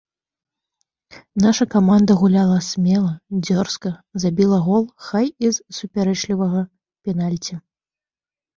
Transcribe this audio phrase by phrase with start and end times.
[1.43, 3.13] Наша каманда гуляла смела,
[3.51, 3.89] дзёрзка,
[4.25, 6.61] забіла гол, хай і з супярэчлівага
[7.07, 7.53] пенальці.